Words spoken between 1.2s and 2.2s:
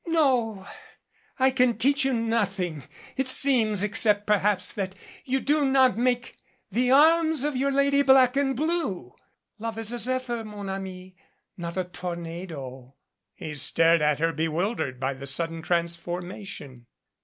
I can teach you